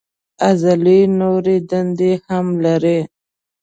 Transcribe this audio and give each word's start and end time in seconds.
عضلې 0.47 0.99
نورې 1.19 1.57
دندې 1.69 2.11
هم 2.27 2.45
لري. 2.65 2.99